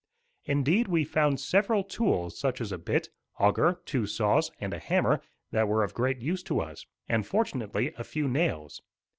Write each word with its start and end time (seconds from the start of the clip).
Indeed, 0.45 0.87
we 0.87 1.03
found 1.03 1.39
several 1.39 1.83
tools, 1.83 2.35
such 2.35 2.59
as 2.59 2.71
a 2.71 2.79
bit, 2.79 3.09
auger, 3.37 3.81
two 3.85 4.07
saws; 4.07 4.49
and 4.59 4.73
a 4.73 4.79
hammer 4.79 5.21
that 5.51 5.67
were 5.67 5.83
of 5.83 5.93
great 5.93 6.17
use 6.17 6.41
to 6.45 6.59
us; 6.59 6.87
and 7.07 7.23
fortunately 7.23 7.93
a 7.99 8.03
few 8.03 8.27
nails. 8.27 8.81